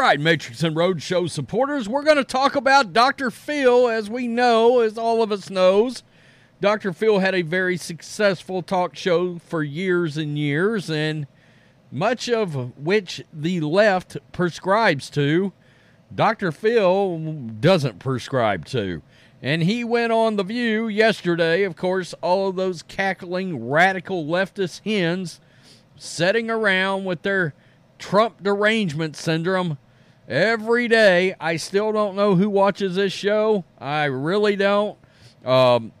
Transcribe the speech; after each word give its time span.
Right, 0.00 0.18
Matrix 0.18 0.62
and 0.62 0.74
Roadshow 0.74 1.28
supporters, 1.28 1.86
we're 1.86 2.02
going 2.02 2.16
to 2.16 2.24
talk 2.24 2.56
about 2.56 2.94
Dr. 2.94 3.30
Phil. 3.30 3.86
As 3.86 4.08
we 4.08 4.26
know, 4.26 4.80
as 4.80 4.96
all 4.96 5.22
of 5.22 5.30
us 5.30 5.50
knows, 5.50 6.02
Dr. 6.58 6.94
Phil 6.94 7.18
had 7.18 7.34
a 7.34 7.42
very 7.42 7.76
successful 7.76 8.62
talk 8.62 8.96
show 8.96 9.38
for 9.38 9.62
years 9.62 10.16
and 10.16 10.38
years, 10.38 10.88
and 10.88 11.26
much 11.92 12.30
of 12.30 12.78
which 12.78 13.22
the 13.30 13.60
left 13.60 14.16
prescribes 14.32 15.10
to. 15.10 15.52
Dr. 16.14 16.50
Phil 16.50 17.18
doesn't 17.60 17.98
prescribe 17.98 18.64
to. 18.66 19.02
And 19.42 19.62
he 19.62 19.84
went 19.84 20.12
on 20.12 20.36
The 20.36 20.44
View 20.44 20.88
yesterday. 20.88 21.62
Of 21.64 21.76
course, 21.76 22.14
all 22.22 22.48
of 22.48 22.56
those 22.56 22.82
cackling 22.82 23.68
radical 23.68 24.24
leftist 24.24 24.80
hens 24.82 25.42
sitting 25.96 26.50
around 26.50 27.04
with 27.04 27.20
their 27.20 27.52
Trump 27.98 28.42
derangement 28.42 29.14
syndrome 29.14 29.76
every 30.30 30.88
day. 30.88 31.34
I 31.40 31.56
still 31.56 31.92
don't 31.92 32.14
know 32.14 32.36
who 32.36 32.48
watches 32.48 32.94
this 32.94 33.12
show. 33.12 33.64
I 33.78 34.04
really 34.04 34.56
don't. 34.56 34.96
Um, 35.44 35.92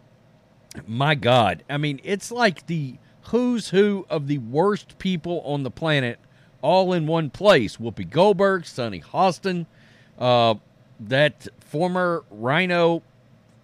my 0.86 1.16
God. 1.16 1.64
I 1.68 1.76
mean, 1.76 2.00
it's 2.04 2.30
like 2.30 2.66
the 2.66 2.96
who's 3.24 3.70
who 3.70 4.06
of 4.08 4.28
the 4.28 4.38
worst 4.38 4.98
people 4.98 5.42
on 5.44 5.64
the 5.64 5.70
planet 5.70 6.18
all 6.62 6.92
in 6.92 7.06
one 7.06 7.30
place. 7.30 7.76
Whoopi 7.76 8.08
Goldberg, 8.08 8.64
Sunny 8.64 9.00
Hostin, 9.00 9.66
uh, 10.18 10.54
that 11.00 11.48
former 11.60 12.24
RINO 12.30 13.02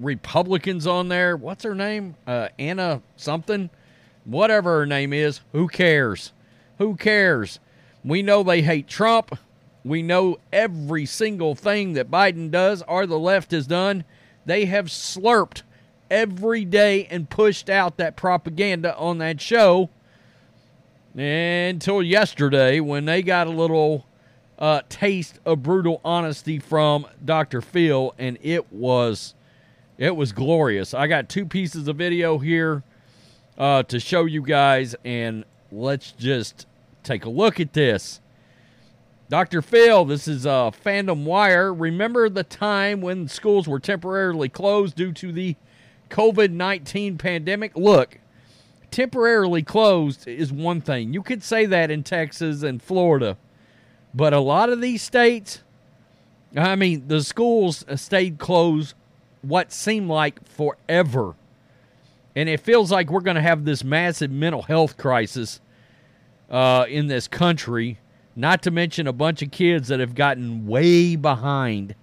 Republicans 0.01 0.87
on 0.87 1.09
there. 1.09 1.37
What's 1.37 1.65
her 1.65 1.75
name? 1.75 2.17
Uh, 2.27 2.49
Anna 2.59 3.03
something? 3.17 3.71
Whatever 4.25 4.81
her 4.81 4.87
name 4.87 5.13
is. 5.13 5.41
Who 5.53 5.69
cares? 5.69 6.33
Who 6.79 6.97
cares? 6.97 7.61
We 8.05 8.23
know 8.23 8.43
they 8.43 8.63
hate 8.63 8.89
Trump. 8.89 9.39
We 9.87 10.03
know 10.03 10.39
every 10.53 11.07
single 11.07 11.55
thing 11.55 11.93
that 11.93 12.11
Biden 12.11 12.51
does 12.51 12.83
or 12.89 13.07
the 13.07 13.21
left 13.21 13.53
has 13.53 13.69
done. 13.69 14.03
They 14.45 14.65
have 14.65 14.87
slurped 14.87 15.63
every 16.11 16.65
day 16.65 17.07
and 17.07 17.31
pushed 17.31 17.71
out 17.71 17.97
that 17.97 18.17
propaganda 18.17 18.97
on 18.97 19.19
that 19.19 19.41
show 19.41 19.91
until 21.17 22.03
yesterday 22.03 22.81
when 22.81 23.05
they 23.05 23.23
got 23.23 23.47
a 23.47 23.51
little 23.51 24.05
uh, 24.59 24.83
taste 24.89 25.39
of 25.47 25.63
brutal 25.63 26.01
honesty 26.05 26.59
from 26.59 27.07
Dr. 27.25 27.61
Phil, 27.61 28.13
and 28.19 28.39
it 28.43 28.73
was 28.73 29.35
it 29.99 30.17
was 30.17 30.33
glorious. 30.33 30.95
I 30.95 31.07
got 31.07 31.29
two 31.29 31.47
pieces 31.47 31.87
of 31.87 31.95
video 31.95 32.39
here 32.39 32.83
uh, 33.57 33.85
to 33.85 34.01
show 34.01 34.25
you 34.25 34.43
guys, 34.43 34.97
and 35.05 35.45
let's 35.71 36.11
just 36.11 36.67
take 37.05 37.25
a 37.25 37.31
look 37.31 37.61
at 37.61 37.73
this. 37.73 38.21
Dr. 39.29 39.61
Phil, 39.61 40.05
this 40.05 40.29
is 40.29 40.47
uh, 40.47 40.71
Fandom 40.71 41.25
Wire. 41.25 41.75
Remember 41.75 42.29
the 42.29 42.45
time 42.45 43.01
when 43.01 43.27
schools 43.27 43.67
were 43.67 43.81
temporarily 43.81 44.49
closed 44.49 44.95
due 44.95 45.13
to 45.15 45.33
the 45.33 45.57
COVID 46.11 46.53
19 46.53 47.19
pandemic? 47.19 47.77
Look, 47.77 48.19
temporarily 48.93 49.65
closed 49.65 50.29
is 50.29 50.53
one 50.53 50.81
thing. 50.81 51.13
You 51.13 51.23
could 51.23 51.43
say 51.43 51.67
that 51.67 51.91
in 51.91 52.05
Texas 52.05 52.63
and 52.63 52.81
Florida, 52.81 53.37
but 54.15 54.33
a 54.33 54.39
lot 54.39 54.69
of 54.69 54.81
these 54.81 55.03
states, 55.03 55.63
I 56.57 56.77
mean, 56.77 57.09
the 57.09 57.23
schools 57.23 57.85
stayed 57.97 58.39
closed 58.39 58.95
what 59.43 59.73
seemed 59.73 60.09
like 60.09 60.47
forever. 60.47 61.35
And 62.37 62.49
it 62.49 62.61
feels 62.61 62.93
like 62.93 63.11
we're 63.11 63.21
going 63.21 63.37
to 63.37 63.43
have 63.43 63.65
this 63.65 63.83
massive 63.83 64.31
mental 64.31 64.63
health 64.63 64.97
crisis 64.97 65.61
uh, 66.49 66.87
in 66.89 67.09
this 67.09 67.27
country, 67.27 67.99
not 68.37 68.63
to 68.63 68.71
mention 68.71 69.07
a 69.07 69.13
bunch 69.13 69.41
of 69.41 69.51
kids 69.51 69.89
that 69.89 69.99
have 69.99 70.15
gotten 70.15 70.67
way 70.67 71.17
behind 71.17 71.95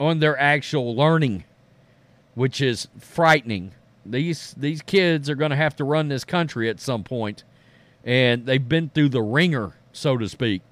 on 0.00 0.18
their 0.18 0.38
actual 0.38 0.94
learning, 0.94 1.44
which 2.34 2.60
is 2.60 2.88
frightening. 2.98 3.72
These 4.04 4.54
these 4.56 4.82
kids 4.82 5.30
are 5.30 5.36
going 5.36 5.50
to 5.50 5.56
have 5.56 5.76
to 5.76 5.84
run 5.84 6.08
this 6.08 6.24
country 6.24 6.68
at 6.68 6.80
some 6.80 7.04
point, 7.04 7.44
and 8.04 8.46
they've 8.46 8.68
been 8.68 8.90
through 8.90 9.10
the 9.10 9.22
ringer, 9.22 9.74
so 9.92 10.16
to 10.16 10.28
speak. 10.28 10.62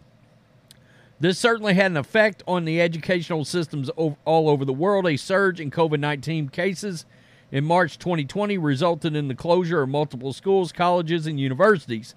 This 1.19 1.38
certainly 1.38 1.75
had 1.75 1.91
an 1.91 1.97
effect 1.97 2.43
on 2.47 2.65
the 2.65 2.81
educational 2.81 3.44
systems 3.44 3.88
all 3.88 4.19
over 4.26 4.65
the 4.65 4.72
world. 4.72 5.06
A 5.06 5.16
surge 5.16 5.60
in 5.60 5.71
COVID 5.71 6.00
19 6.00 6.49
cases 6.49 7.06
in 7.53 7.65
March 7.65 7.99
2020 7.99 8.59
resulted 8.59 9.15
in 9.15 9.28
the 9.28 9.34
closure 9.34 9.82
of 9.82 9.88
multiple 9.88 10.32
schools, 10.32 10.72
colleges, 10.72 11.26
and 11.26 11.38
universities. 11.38 12.15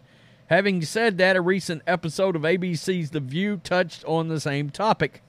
Having 0.49 0.81
said 0.81 1.19
that, 1.19 1.35
a 1.35 1.41
recent 1.41 1.83
episode 1.85 2.35
of 2.35 2.41
ABC's 2.41 3.11
The 3.11 3.19
View 3.19 3.57
touched 3.63 4.03
on 4.05 4.29
the 4.29 4.39
same 4.39 4.71
topic. 4.71 5.21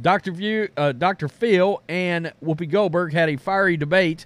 Dr. 0.00 0.32
View, 0.32 0.70
uh, 0.78 0.92
Dr. 0.92 1.28
Phil 1.28 1.82
and 1.90 2.32
Whoopi 2.42 2.70
Goldberg 2.70 3.12
had 3.12 3.28
a 3.28 3.36
fiery 3.36 3.76
debate 3.76 4.24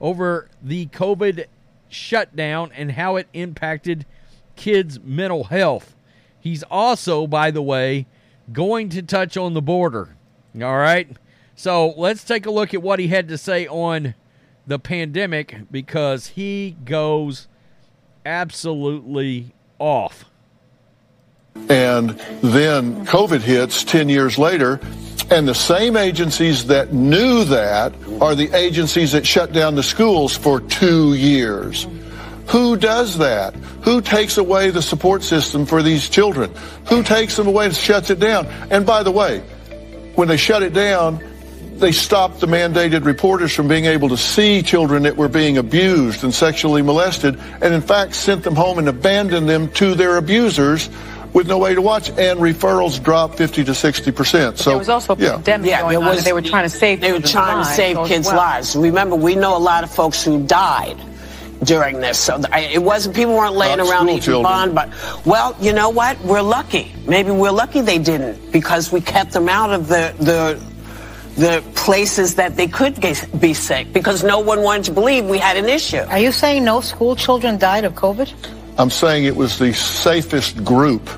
over 0.00 0.48
the 0.62 0.86
COVID 0.86 1.46
shutdown 1.88 2.70
and 2.76 2.92
how 2.92 3.16
it 3.16 3.26
impacted 3.32 4.06
kids' 4.54 5.00
mental 5.00 5.44
health. 5.44 5.96
He's 6.38 6.62
also, 6.62 7.26
by 7.26 7.50
the 7.50 7.62
way, 7.62 8.06
going 8.52 8.88
to 8.90 9.02
touch 9.02 9.36
on 9.36 9.54
the 9.54 9.60
border. 9.60 10.16
All 10.62 10.78
right. 10.78 11.08
So 11.56 11.92
let's 11.96 12.22
take 12.22 12.46
a 12.46 12.52
look 12.52 12.72
at 12.72 12.82
what 12.82 13.00
he 13.00 13.08
had 13.08 13.26
to 13.26 13.36
say 13.36 13.66
on 13.66 14.14
the 14.64 14.78
pandemic 14.78 15.62
because 15.72 16.28
he 16.28 16.76
goes 16.84 17.48
absolutely 18.24 19.54
off. 19.82 20.24
And 21.68 22.10
then 22.42 23.04
COVID 23.04 23.40
hits 23.40 23.84
10 23.84 24.08
years 24.08 24.38
later, 24.38 24.80
and 25.30 25.46
the 25.46 25.54
same 25.54 25.96
agencies 25.96 26.66
that 26.66 26.92
knew 26.92 27.44
that 27.44 27.92
are 28.20 28.34
the 28.34 28.54
agencies 28.56 29.12
that 29.12 29.26
shut 29.26 29.52
down 29.52 29.74
the 29.74 29.82
schools 29.82 30.36
for 30.36 30.60
two 30.60 31.14
years. 31.14 31.86
Who 32.48 32.76
does 32.76 33.18
that? 33.18 33.54
Who 33.82 34.00
takes 34.00 34.36
away 34.36 34.70
the 34.70 34.82
support 34.82 35.22
system 35.22 35.66
for 35.66 35.82
these 35.82 36.08
children? 36.08 36.52
Who 36.88 37.02
takes 37.02 37.36
them 37.36 37.46
away 37.46 37.66
and 37.66 37.74
shuts 37.74 38.10
it 38.10 38.20
down? 38.20 38.46
And 38.70 38.84
by 38.86 39.02
the 39.02 39.10
way, 39.10 39.40
when 40.14 40.28
they 40.28 40.36
shut 40.36 40.62
it 40.62 40.74
down, 40.74 41.22
they 41.82 41.92
stopped 41.92 42.40
the 42.40 42.46
mandated 42.46 43.04
reporters 43.04 43.52
from 43.52 43.66
being 43.66 43.86
able 43.86 44.08
to 44.08 44.16
see 44.16 44.62
children 44.62 45.02
that 45.02 45.16
were 45.16 45.28
being 45.28 45.58
abused 45.58 46.22
and 46.22 46.32
sexually 46.32 46.80
molested, 46.80 47.38
and 47.60 47.74
in 47.74 47.82
fact 47.82 48.14
sent 48.14 48.44
them 48.44 48.54
home 48.54 48.78
and 48.78 48.88
abandoned 48.88 49.48
them 49.48 49.68
to 49.72 49.94
their 49.94 50.16
abusers 50.16 50.88
with 51.32 51.48
no 51.48 51.58
way 51.58 51.74
to 51.74 51.82
watch, 51.82 52.08
and 52.10 52.38
referrals 52.38 53.02
dropped 53.02 53.36
50 53.36 53.64
to 53.64 53.74
60 53.74 54.12
percent. 54.12 54.58
So 54.58 54.70
there 54.70 54.78
was 54.78 54.88
also 54.88 55.14
a 55.14 55.18
yeah. 55.18 55.32
pandemic 55.32 55.70
Yeah, 55.70 55.80
going 55.82 56.00
there 56.00 56.08
on, 56.18 56.24
they 56.24 56.32
were 56.32 56.42
trying 56.42 56.64
to 56.64 56.70
save. 56.70 57.00
They 57.00 57.10
were 57.10 57.18
children's 57.18 57.32
trying 57.32 57.64
to 57.64 57.70
save 57.70 58.06
kids' 58.06 58.28
well. 58.28 58.36
lives. 58.36 58.76
Remember, 58.76 59.16
we 59.16 59.34
know 59.34 59.56
a 59.56 59.58
lot 59.58 59.82
of 59.82 59.90
folks 59.90 60.22
who 60.22 60.46
died 60.46 60.98
during 61.64 62.00
this. 62.00 62.18
So 62.18 62.40
it 62.54 62.82
wasn't 62.82 63.16
people 63.16 63.34
weren't 63.34 63.54
laying 63.54 63.78
Not 63.78 63.88
around 63.88 64.06
school 64.06 64.10
eating 64.10 64.22
children. 64.22 64.42
bond. 64.42 64.74
But 64.74 65.26
well, 65.26 65.56
you 65.60 65.72
know 65.72 65.90
what? 65.90 66.20
We're 66.20 66.42
lucky. 66.42 66.92
Maybe 67.06 67.30
we're 67.30 67.50
lucky 67.50 67.80
they 67.80 67.98
didn't 67.98 68.52
because 68.52 68.92
we 68.92 69.00
kept 69.00 69.32
them 69.32 69.48
out 69.48 69.72
of 69.72 69.88
the 69.88 70.14
the 70.18 70.71
the 71.36 71.62
places 71.74 72.34
that 72.34 72.56
they 72.56 72.66
could 72.66 73.00
get, 73.00 73.26
be 73.40 73.54
sick 73.54 73.92
because 73.92 74.22
no 74.22 74.38
one 74.38 74.62
wanted 74.62 74.84
to 74.84 74.92
believe 74.92 75.24
we 75.24 75.38
had 75.38 75.56
an 75.56 75.68
issue. 75.68 75.98
Are 75.98 76.18
you 76.18 76.32
saying 76.32 76.64
no 76.64 76.80
school 76.80 77.16
children 77.16 77.58
died 77.58 77.84
of 77.84 77.94
COVID? 77.94 78.32
I'm 78.78 78.90
saying 78.90 79.24
it 79.24 79.36
was 79.36 79.58
the 79.58 79.72
safest 79.72 80.64
group. 80.64 81.08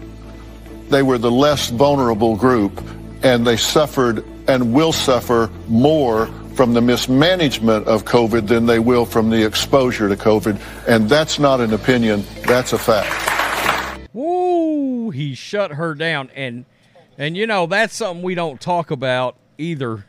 They 0.89 1.03
were 1.03 1.19
the 1.19 1.31
less 1.31 1.71
vulnerable 1.71 2.37
group, 2.37 2.83
and 3.23 3.47
they 3.47 3.57
suffered 3.57 4.25
and 4.49 4.73
will 4.73 4.93
suffer 4.93 5.51
more 5.69 6.27
from 6.55 6.75
the 6.75 6.81
mismanagement 6.81 7.87
of 7.87 8.05
COVID 8.05 8.47
than 8.47 8.67
they 8.67 8.79
will 8.79 9.07
from 9.07 9.31
the 9.31 9.45
exposure 9.45 10.09
to 10.09 10.17
COVID. 10.17 10.61
And 10.87 11.09
that's 11.09 11.39
not 11.39 11.61
an 11.61 11.73
opinion, 11.73 12.25
that's 12.47 12.73
a 12.73 12.79
fact. 12.79 14.11
Woo! 14.13 15.11
He 15.11 15.35
shut 15.35 15.73
her 15.73 15.95
down, 15.95 16.31
and 16.35 16.65
and 17.19 17.37
you 17.37 17.47
know 17.47 17.67
that's 17.67 17.95
something 17.95 18.23
we 18.23 18.35
don't 18.35 18.61
talk 18.61 18.91
about 18.91 19.37
either. 19.59 20.05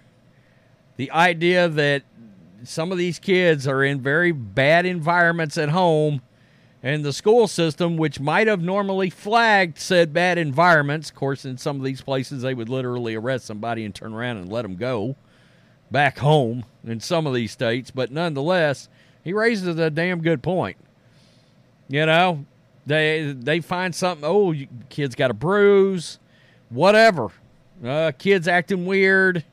the 0.97 1.11
idea 1.11 1.67
that 1.67 2.03
some 2.63 2.91
of 2.91 2.97
these 2.97 3.19
kids 3.19 3.67
are 3.67 3.83
in 3.83 4.01
very 4.01 4.31
bad 4.31 4.85
environments 4.85 5.57
at 5.57 5.69
home 5.69 6.21
and 6.81 7.03
the 7.03 7.13
school 7.13 7.47
system 7.47 7.97
which 7.97 8.19
might 8.19 8.47
have 8.47 8.61
normally 8.61 9.09
flagged 9.09 9.77
said 9.77 10.13
bad 10.13 10.37
environments 10.37 11.09
of 11.09 11.15
course 11.15 11.45
in 11.45 11.57
some 11.57 11.77
of 11.77 11.83
these 11.83 12.01
places 12.01 12.41
they 12.41 12.53
would 12.53 12.69
literally 12.69 13.15
arrest 13.15 13.45
somebody 13.45 13.83
and 13.83 13.93
turn 13.93 14.13
around 14.13 14.37
and 14.37 14.51
let 14.51 14.61
them 14.63 14.75
go 14.75 15.15
back 15.91 16.17
home 16.19 16.65
in 16.83 16.99
some 16.99 17.27
of 17.27 17.33
these 17.33 17.51
states. 17.51 17.91
But 17.91 18.11
nonetheless 18.11 18.89
he 19.23 19.33
raises 19.33 19.77
a 19.79 19.89
damn 19.89 20.21
good 20.21 20.41
point. 20.43 20.77
You 21.87 22.05
know 22.05 22.45
they 22.85 23.33
they 23.37 23.59
find 23.59 23.93
something 23.93 24.25
oh 24.25 24.53
kids 24.89 25.15
got 25.15 25.31
a 25.31 25.33
bruise 25.33 26.19
whatever 26.69 27.29
uh, 27.85 28.11
kids 28.17 28.47
acting 28.47 28.85
weird 28.85 29.43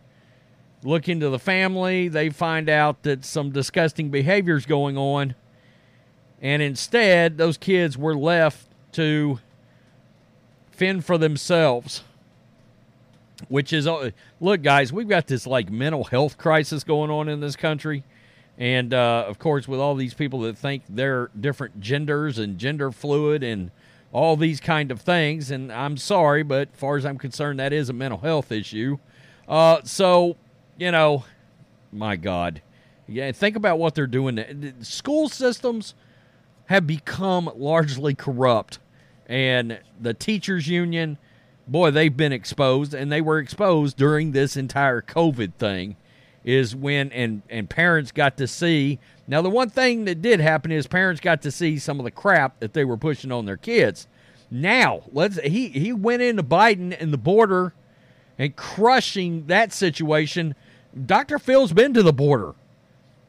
look 0.84 1.08
into 1.08 1.28
the 1.28 1.38
family. 1.38 2.08
They 2.08 2.30
find 2.30 2.68
out 2.68 3.02
that 3.02 3.24
some 3.24 3.50
disgusting 3.50 4.10
behavior 4.10 4.56
is 4.56 4.66
going 4.66 4.96
on. 4.96 5.34
And 6.40 6.60
instead, 6.60 7.38
those 7.38 7.56
kids 7.56 7.96
were 7.96 8.16
left 8.16 8.66
to 8.92 9.38
fend 10.72 11.04
for 11.04 11.18
themselves. 11.18 12.02
Which 13.48 13.72
is, 13.72 13.86
uh, 13.86 14.10
look, 14.40 14.62
guys, 14.62 14.92
we've 14.92 15.08
got 15.08 15.26
this 15.26 15.46
like 15.46 15.70
mental 15.70 16.04
health 16.04 16.38
crisis 16.38 16.84
going 16.84 17.10
on 17.10 17.28
in 17.28 17.40
this 17.40 17.56
country. 17.56 18.04
And 18.58 18.94
uh, 18.94 19.24
of 19.26 19.38
course, 19.38 19.66
with 19.66 19.80
all 19.80 19.94
these 19.94 20.14
people 20.14 20.40
that 20.40 20.56
think 20.56 20.82
they're 20.88 21.30
different 21.38 21.80
genders 21.80 22.38
and 22.38 22.58
gender 22.58 22.92
fluid 22.92 23.42
and 23.42 23.70
all 24.12 24.36
these 24.36 24.60
kind 24.60 24.90
of 24.90 25.00
things. 25.00 25.50
And 25.50 25.72
I'm 25.72 25.96
sorry, 25.96 26.42
but 26.42 26.68
as 26.72 26.78
far 26.78 26.96
as 26.96 27.04
I'm 27.04 27.18
concerned, 27.18 27.58
that 27.58 27.72
is 27.72 27.88
a 27.88 27.92
mental 27.92 28.18
health 28.18 28.52
issue. 28.52 28.98
Uh, 29.48 29.80
so 29.84 30.36
you 30.78 30.90
know, 30.90 31.24
my 31.92 32.16
God. 32.16 32.62
Yeah, 33.06 33.30
think 33.32 33.56
about 33.56 33.78
what 33.78 33.94
they're 33.94 34.06
doing. 34.06 34.74
School 34.82 35.28
systems 35.28 35.94
have 36.66 36.86
become 36.86 37.50
largely 37.56 38.14
corrupt, 38.14 38.78
and 39.26 39.80
the 40.00 40.14
teachers' 40.14 40.68
union, 40.68 41.18
boy, 41.66 41.90
they've 41.90 42.16
been 42.16 42.32
exposed, 42.32 42.94
and 42.94 43.12
they 43.12 43.20
were 43.20 43.38
exposed 43.38 43.96
during 43.96 44.32
this 44.32 44.56
entire 44.56 45.02
COVID 45.02 45.54
thing. 45.54 45.96
Is 46.44 46.74
when 46.74 47.12
and 47.12 47.42
and 47.48 47.70
parents 47.70 48.10
got 48.10 48.36
to 48.38 48.46
see. 48.46 48.98
Now, 49.28 49.42
the 49.42 49.50
one 49.50 49.70
thing 49.70 50.06
that 50.06 50.20
did 50.20 50.40
happen 50.40 50.72
is 50.72 50.86
parents 50.88 51.20
got 51.20 51.42
to 51.42 51.50
see 51.50 51.78
some 51.78 52.00
of 52.00 52.04
the 52.04 52.10
crap 52.10 52.58
that 52.58 52.72
they 52.72 52.84
were 52.84 52.96
pushing 52.96 53.30
on 53.30 53.46
their 53.46 53.56
kids. 53.56 54.08
Now, 54.50 55.02
let's 55.12 55.40
he 55.40 55.68
he 55.68 55.92
went 55.92 56.22
into 56.22 56.42
Biden 56.42 56.96
and 57.00 57.12
the 57.12 57.18
border 57.18 57.74
and 58.38 58.56
crushing 58.56 59.46
that 59.46 59.72
situation 59.72 60.56
Dr. 61.06 61.38
Phil's 61.38 61.72
been 61.72 61.94
to 61.94 62.02
the 62.02 62.12
border. 62.12 62.54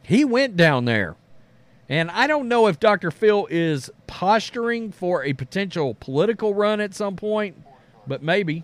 He 0.02 0.26
went 0.26 0.58
down 0.58 0.86
there. 0.86 1.16
And 1.88 2.12
I 2.12 2.28
don't 2.28 2.48
know 2.48 2.68
if 2.68 2.80
Dr. 2.80 3.12
Phil 3.12 3.48
is 3.50 3.90
posturing 4.08 4.92
for 4.92 5.24
a 5.24 5.34
potential 5.34 5.96
political 6.00 6.54
run 6.54 6.82
at 6.82 6.94
some 6.94 7.16
point, 7.16 7.62
but 8.08 8.22
maybe. 8.22 8.64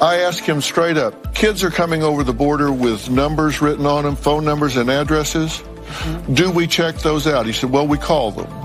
I 0.00 0.20
asked 0.20 0.40
him 0.40 0.60
straight 0.60 0.96
up 0.96 1.34
kids 1.40 1.64
are 1.64 1.70
coming 1.70 2.02
over 2.02 2.22
the 2.22 2.34
border 2.34 2.70
with 2.70 3.08
numbers 3.08 3.62
written 3.62 3.86
on 3.86 4.04
them, 4.04 4.14
phone 4.14 4.44
numbers 4.44 4.76
and 4.76 4.90
addresses. 4.90 5.52
Mm-hmm. 5.52 6.34
Do 6.34 6.50
we 6.50 6.66
check 6.66 6.96
those 6.96 7.26
out? 7.26 7.46
He 7.46 7.52
said, 7.54 7.70
Well, 7.70 7.86
we 7.86 7.96
call 7.96 8.30
them. 8.30 8.60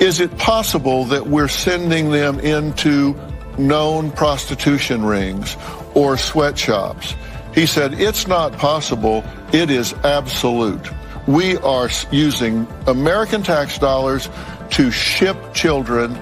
Is 0.00 0.18
it 0.18 0.36
possible 0.36 1.04
that 1.04 1.28
we're 1.28 1.46
sending 1.46 2.10
them 2.10 2.40
into 2.40 3.14
known 3.56 4.10
prostitution 4.10 5.04
rings 5.04 5.56
or 5.94 6.16
sweatshops? 6.16 7.14
He 7.54 7.66
said, 7.66 7.94
it's 7.94 8.26
not 8.26 8.52
possible. 8.54 9.22
It 9.52 9.70
is 9.70 9.92
absolute. 10.02 10.90
We 11.28 11.58
are 11.58 11.88
using 12.10 12.66
American 12.86 13.42
tax 13.42 13.78
dollars 13.78 14.28
to 14.70 14.90
ship 14.90 15.36
children 15.54 16.18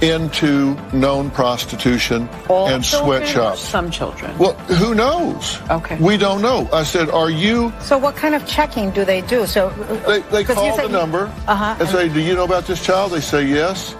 into 0.00 0.74
known 0.92 1.30
prostitution 1.30 2.28
All 2.48 2.68
and 2.68 2.84
sweatshops. 2.84 3.60
Some 3.60 3.90
children. 3.90 4.36
Well, 4.38 4.54
who 4.54 4.94
knows? 4.94 5.60
Okay. 5.70 5.96
We 6.00 6.16
don't 6.16 6.42
know. 6.42 6.68
I 6.72 6.82
said, 6.82 7.08
are 7.10 7.30
you? 7.30 7.72
So 7.80 7.96
what 7.98 8.16
kind 8.16 8.34
of 8.34 8.46
checking 8.46 8.90
do 8.90 9.04
they 9.04 9.20
do? 9.22 9.46
So 9.46 9.70
they, 10.06 10.20
they 10.30 10.44
call 10.44 10.76
the 10.76 10.88
number 10.88 11.32
uh-huh, 11.46 11.76
and 11.78 11.88
say, 11.88 12.08
do 12.08 12.20
you 12.20 12.34
know 12.34 12.44
about 12.44 12.66
this 12.66 12.84
child? 12.84 13.12
They 13.12 13.20
say 13.20 13.46
yes. 13.46 13.94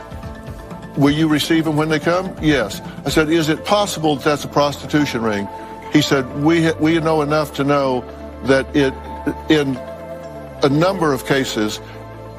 Will 0.96 1.12
you 1.12 1.28
receive 1.28 1.64
them 1.64 1.76
when 1.76 1.88
they 1.88 1.98
come? 1.98 2.34
Yes. 2.40 2.80
I 3.04 3.10
said, 3.10 3.28
is 3.28 3.48
it 3.48 3.64
possible 3.64 4.16
that 4.16 4.24
that's 4.24 4.44
a 4.44 4.48
prostitution 4.48 5.22
ring? 5.22 5.48
He 5.92 6.02
said, 6.02 6.42
we, 6.42 6.72
we 6.74 6.98
know 7.00 7.22
enough 7.22 7.54
to 7.54 7.64
know 7.64 8.04
that 8.44 8.66
it, 8.76 8.94
in 9.50 9.76
a 10.62 10.68
number 10.68 11.12
of 11.12 11.26
cases, 11.26 11.80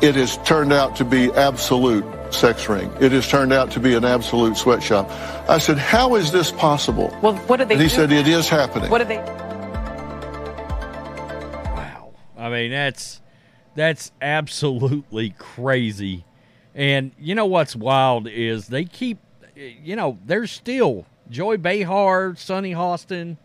it 0.01 0.15
has 0.15 0.37
turned 0.39 0.71
out 0.71 0.95
to 0.97 1.05
be 1.05 1.31
absolute 1.33 2.05
sex 2.33 2.67
ring. 2.69 2.91
It 2.99 3.11
has 3.11 3.27
turned 3.27 3.53
out 3.53 3.71
to 3.71 3.79
be 3.79 3.95
an 3.95 4.05
absolute 4.05 4.57
sweatshop. 4.57 5.09
I 5.49 5.57
said, 5.57 5.77
how 5.77 6.15
is 6.15 6.31
this 6.31 6.51
possible? 6.51 7.15
Well, 7.21 7.35
what 7.47 7.57
did 7.57 7.69
they 7.69 7.75
and 7.75 7.83
he 7.83 7.89
do? 7.89 7.95
said, 7.95 8.11
it 8.11 8.27
is 8.27 8.49
happening. 8.49 8.89
What 8.89 8.99
did 8.99 9.07
they? 9.07 9.17
Wow. 11.73 12.13
I 12.37 12.49
mean, 12.49 12.71
that's 12.71 13.21
that's 13.75 14.11
absolutely 14.21 15.31
crazy. 15.37 16.25
And 16.73 17.11
you 17.19 17.35
know 17.35 17.45
what's 17.45 17.75
wild 17.75 18.27
is 18.27 18.67
they 18.67 18.85
keep, 18.85 19.19
you 19.55 19.95
know, 19.95 20.17
there's 20.25 20.51
still 20.51 21.05
Joy 21.29 21.57
Behar, 21.57 22.35
Sunny 22.35 22.73
Hostin, 22.73 23.37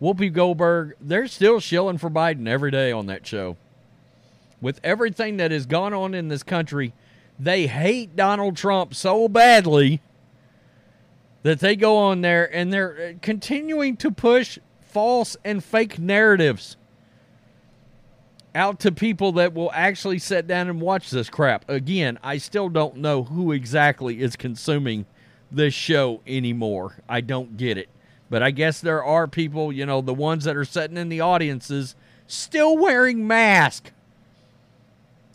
Whoopi 0.00 0.32
Goldberg, 0.32 0.94
they're 1.00 1.28
still 1.28 1.60
shilling 1.60 1.98
for 1.98 2.10
Biden 2.10 2.48
every 2.48 2.72
day 2.72 2.90
on 2.90 3.06
that 3.06 3.24
show. 3.26 3.56
With 4.60 4.80
everything 4.82 5.36
that 5.36 5.50
has 5.50 5.66
gone 5.66 5.94
on 5.94 6.14
in 6.14 6.28
this 6.28 6.42
country, 6.42 6.92
they 7.42 7.66
hate 7.66 8.14
Donald 8.14 8.56
Trump 8.56 8.94
so 8.94 9.28
badly 9.28 10.00
that 11.42 11.58
they 11.58 11.74
go 11.74 11.96
on 11.96 12.20
there 12.20 12.54
and 12.54 12.72
they're 12.72 13.14
uh, 13.14 13.18
continuing 13.20 13.96
to 13.96 14.12
push 14.12 14.58
false 14.80 15.36
and 15.44 15.62
fake 15.64 15.98
narratives 15.98 16.76
out 18.54 18.78
to 18.78 18.92
people 18.92 19.32
that 19.32 19.54
will 19.54 19.72
actually 19.72 20.20
sit 20.20 20.46
down 20.46 20.68
and 20.68 20.80
watch 20.80 21.10
this 21.10 21.28
crap. 21.28 21.68
Again, 21.68 22.16
I 22.22 22.36
still 22.38 22.68
don't 22.68 22.98
know 22.98 23.24
who 23.24 23.50
exactly 23.50 24.20
is 24.20 24.36
consuming 24.36 25.06
this 25.50 25.74
show 25.74 26.20
anymore. 26.26 27.02
I 27.08 27.22
don't 27.22 27.56
get 27.56 27.76
it. 27.76 27.88
But 28.30 28.42
I 28.42 28.52
guess 28.52 28.80
there 28.80 29.02
are 29.02 29.26
people, 29.26 29.72
you 29.72 29.84
know, 29.84 30.00
the 30.00 30.14
ones 30.14 30.44
that 30.44 30.56
are 30.56 30.64
sitting 30.64 30.96
in 30.96 31.08
the 31.08 31.20
audiences 31.20 31.96
still 32.26 32.76
wearing 32.76 33.26
masks 33.26 33.90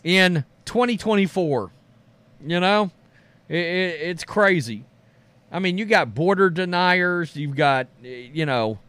in 0.03 0.45
2024. 0.65 1.71
You 2.45 2.59
know, 2.59 2.91
it, 3.49 3.57
it, 3.57 4.01
it's 4.01 4.23
crazy. 4.23 4.85
I 5.51 5.59
mean, 5.59 5.77
you 5.77 5.85
got 5.85 6.13
border 6.13 6.49
deniers, 6.49 7.35
you've 7.35 7.55
got, 7.55 7.87
you 8.01 8.45
know, 8.45 8.79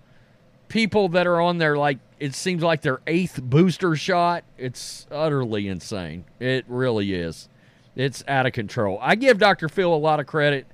people 0.68 1.08
that 1.10 1.26
are 1.26 1.40
on 1.40 1.58
their, 1.58 1.76
like, 1.76 1.98
it 2.18 2.34
seems 2.34 2.62
like 2.62 2.82
their 2.82 3.00
eighth 3.06 3.40
booster 3.40 3.94
shot. 3.94 4.42
It's 4.56 5.06
utterly 5.10 5.68
insane. 5.68 6.24
It 6.40 6.64
really 6.66 7.14
is. 7.14 7.48
It's 7.94 8.24
out 8.26 8.46
of 8.46 8.52
control. 8.52 8.98
I 9.00 9.14
give 9.14 9.38
Dr. 9.38 9.68
Phil 9.68 9.92
a 9.92 9.96
lot 9.96 10.18
of 10.18 10.26
credit 10.26 10.66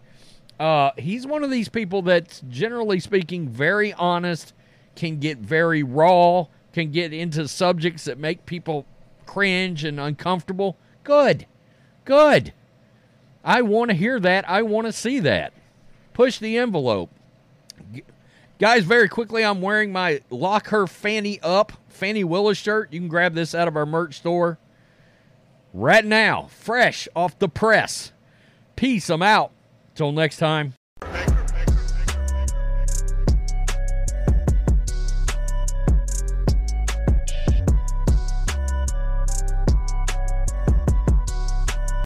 uh, 0.58 0.92
he's 0.96 1.26
one 1.26 1.42
of 1.42 1.50
these 1.50 1.68
people 1.68 2.02
that's 2.02 2.40
generally 2.48 3.00
speaking 3.00 3.48
very 3.48 3.92
honest, 3.94 4.52
can 4.94 5.18
get 5.18 5.38
very 5.38 5.82
raw, 5.82 6.46
can 6.72 6.92
get 6.92 7.12
into 7.12 7.48
subjects 7.48 8.04
that 8.04 8.18
make 8.18 8.46
people 8.46 8.86
cringe 9.26 9.84
and 9.84 9.98
uncomfortable. 9.98 10.76
Good. 11.02 11.46
Good. 12.04 12.52
I 13.44 13.62
want 13.62 13.90
to 13.90 13.96
hear 13.96 14.18
that. 14.20 14.48
I 14.48 14.62
want 14.62 14.86
to 14.86 14.92
see 14.92 15.20
that. 15.20 15.52
Push 16.12 16.38
the 16.38 16.56
envelope. 16.56 17.10
Guys, 18.58 18.84
very 18.84 19.08
quickly, 19.08 19.44
I'm 19.44 19.60
wearing 19.60 19.92
my 19.92 20.20
Lock 20.30 20.68
Her 20.68 20.86
Fani 20.86 21.40
Up 21.42 21.72
Fani 21.88 22.24
Willis 22.24 22.58
shirt. 22.58 22.92
You 22.92 23.00
can 23.00 23.08
grab 23.08 23.34
this 23.34 23.54
out 23.54 23.68
of 23.68 23.76
our 23.76 23.86
merch 23.86 24.16
store 24.16 24.58
right 25.74 26.04
now, 26.04 26.48
fresh 26.50 27.08
off 27.14 27.38
the 27.38 27.48
press. 27.48 28.12
Peace. 28.76 29.10
I'm 29.10 29.22
out. 29.22 29.52
Till 29.94 30.12
next 30.12 30.38
time. 30.38 30.74